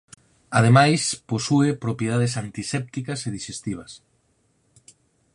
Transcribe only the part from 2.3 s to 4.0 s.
antisépticas e dixestivas.